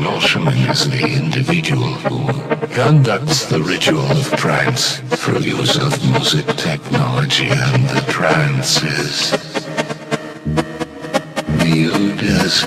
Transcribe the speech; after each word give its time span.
jazz 0.00 0.68
is 0.68 0.88
the 0.90 1.06
individual 1.06 1.82
who 1.82 2.26
conducts 2.68 3.46
the 3.46 3.60
ritual 3.60 4.04
of 4.10 4.30
trance 4.36 4.98
through 4.98 5.40
use 5.40 5.76
of 5.76 6.00
music 6.10 6.46
technology 6.56 7.48
and 7.48 7.88
the 7.88 8.00
trances. 8.08 9.30
Viewed 11.62 12.22
as 12.22 12.62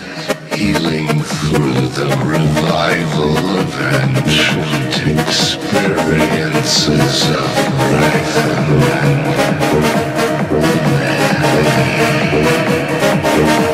healing 0.53 1.21
through 1.21 1.87
the 1.99 2.09
revival 2.25 3.37
of 3.59 3.81
ancient 4.01 4.95
experiences 5.19 7.29
of 7.29 7.57
life 7.91 8.37
and 13.27 13.70